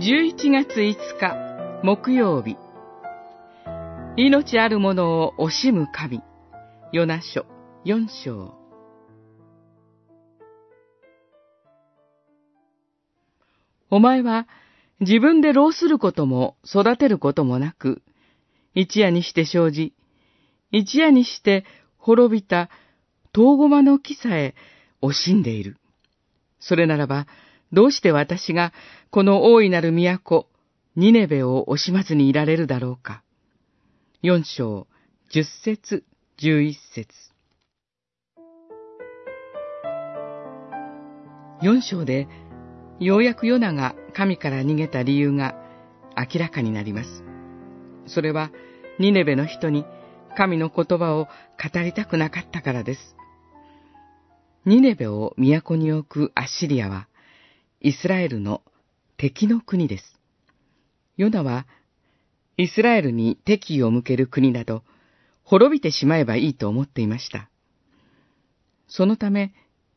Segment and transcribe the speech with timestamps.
[0.00, 2.56] 11月5日木曜日。
[4.16, 6.20] 命あるものを惜しむ神。
[6.92, 7.46] ヨナ書
[7.84, 8.54] 4章。
[13.90, 14.46] お前は
[15.00, 18.00] 自分で老することも育てることもなく、
[18.76, 19.94] 一夜にして生じ、
[20.70, 21.64] 一夜にして
[21.96, 22.70] 滅びた
[23.32, 24.54] 遠駒の木さえ
[25.02, 25.76] 惜しんでいる。
[26.60, 27.26] それならば、
[27.72, 28.72] どうして私が
[29.10, 30.46] この大いなる都、
[30.96, 33.22] ニネベを惜しまずにいられるだろうか。
[34.22, 34.86] 四章、
[35.30, 36.04] 十節、
[36.38, 37.08] 十一節。
[41.60, 42.28] 四章で、
[43.00, 45.54] ようやくヨナが神から逃げた理由が
[46.16, 47.24] 明らかになります。
[48.06, 48.50] それは、
[48.98, 49.84] ニネベの人に
[50.36, 53.16] 神の言葉を語りたくなかったからです。
[54.64, 57.07] ニネベを都に置くアッシリアは、
[57.80, 58.62] イスラエルの
[59.16, 60.04] 敵の国です。
[61.16, 61.64] ヨナは、
[62.56, 64.82] イスラエルに敵意を向ける国など、
[65.44, 67.48] 滅びてしまえばいいと思っていました。
[68.88, 69.54] そのため、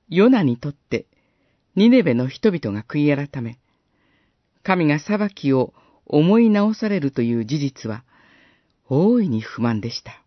[0.09, 1.07] ヨナにとって、
[1.75, 3.57] ニネベの人々が悔い改め、
[4.61, 5.73] 神が裁きを
[6.05, 8.03] 思い直されるという事実は、
[8.89, 10.21] 大いに不満でした。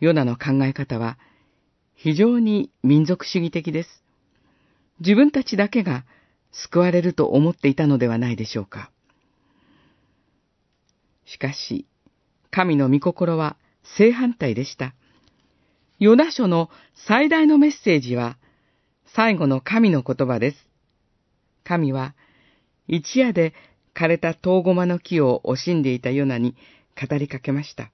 [0.00, 1.18] ヨナの考え方は、
[1.94, 4.02] 非常に民族主義的です。
[5.00, 6.06] 自分たちだけが
[6.52, 8.90] 救われると思っていたのではないでしょうか。
[11.24, 11.86] しかし、
[12.50, 13.56] 神の御心は
[13.96, 14.94] 正反対でした。
[15.98, 16.68] ヨナ書の
[17.06, 18.36] 最大のメッセージは、
[19.14, 20.56] 最後の神の言葉です。
[21.64, 22.14] 神は、
[22.88, 23.54] 一夜で
[23.94, 26.56] 枯れた遠駒の木を惜しんでいたヨナに
[27.00, 27.90] 語りかけました。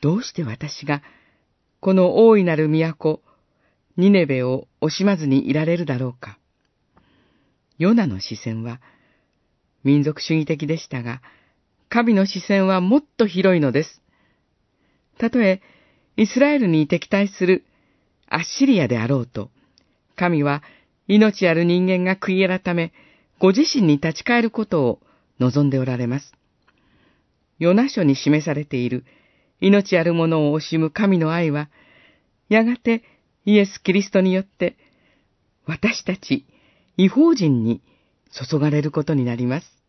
[0.00, 1.02] どうして私が、
[1.80, 3.20] この大いなる都、
[3.96, 6.38] ニネベを惜しまずにいられるだろうか。
[7.82, 8.80] ヨナの視線は
[9.82, 11.20] 民族主義的でしたが、
[11.88, 14.00] 神の視線はもっと広いのです。
[15.18, 15.60] たとえ、
[16.16, 17.64] イスラエルに敵対する
[18.28, 19.50] アッシリアであろうと、
[20.14, 20.62] 神は
[21.08, 22.92] 命ある人間が悔い改め、
[23.40, 25.00] ご自身に立ち返ることを
[25.40, 26.32] 望んでおられます。
[27.58, 29.04] ヨナ書に示されている
[29.60, 31.68] 命あるものを惜しむ神の愛は、
[32.48, 33.02] やがて
[33.44, 34.76] イエス・キリストによって、
[35.66, 36.46] 私たち
[36.96, 37.80] 違法人に
[38.30, 39.81] 注がれることになります。